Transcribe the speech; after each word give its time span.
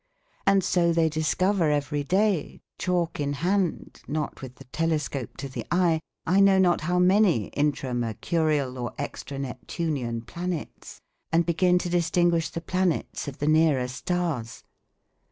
And 0.47 0.63
so 0.63 0.91
they 0.91 1.09
discover 1.09 1.69
every 1.69 2.03
day, 2.03 2.59
chalk 2.79 3.19
in 3.19 3.33
hand, 3.33 4.01
not 4.07 4.41
with 4.41 4.55
the 4.55 4.63
telescope 4.63 5.37
to 5.37 5.47
the 5.47 5.63
eye, 5.69 5.99
I 6.25 6.39
know 6.39 6.57
not 6.57 6.81
how 6.81 6.97
many 6.97 7.49
intra 7.49 7.93
mercurial 7.93 8.79
or 8.79 8.95
extra 8.97 9.37
neptunian 9.37 10.23
planets, 10.23 11.01
and 11.31 11.45
begin 11.45 11.77
to 11.77 11.89
distinguish 11.89 12.49
the 12.49 12.61
planets 12.61 13.27
of 13.27 13.37
the 13.37 13.47
nearer 13.47 13.87
stars. 13.87 14.63